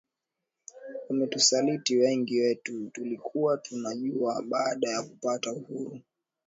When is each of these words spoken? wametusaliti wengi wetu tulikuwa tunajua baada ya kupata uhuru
wametusaliti 1.09 1.97
wengi 1.97 2.39
wetu 2.41 2.89
tulikuwa 2.89 3.57
tunajua 3.57 4.41
baada 4.43 4.89
ya 4.89 5.03
kupata 5.03 5.53
uhuru 5.53 5.99